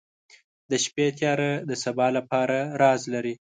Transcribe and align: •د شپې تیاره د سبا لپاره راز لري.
•د 0.71 0.73
شپې 0.83 1.07
تیاره 1.17 1.51
د 1.69 1.71
سبا 1.83 2.07
لپاره 2.17 2.57
راز 2.81 3.01
لري. 3.13 3.33